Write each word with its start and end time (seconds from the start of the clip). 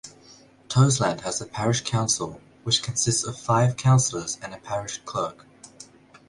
Toseland 0.67 1.21
has 1.21 1.41
a 1.41 1.45
parish 1.45 1.81
council, 1.81 2.41
which 2.63 2.81
consists 2.81 3.23
of 3.23 3.37
five 3.37 3.77
councillors 3.77 4.39
and 4.41 4.51
a 4.51 4.57
parish 4.57 4.97
clerk. 5.05 5.45